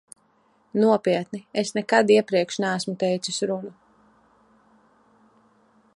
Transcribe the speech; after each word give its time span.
Nopietni, 0.83 1.41
es 1.63 1.69
nekad 1.75 2.13
iepriekš 2.15 2.59
neesmu 2.65 2.95
teicis 3.03 3.45
runu. 3.53 3.75